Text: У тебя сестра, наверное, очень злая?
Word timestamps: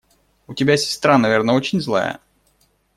У 0.47 0.55
тебя 0.55 0.77
сестра, 0.77 1.19
наверное, 1.19 1.53
очень 1.53 1.79
злая? 1.79 2.21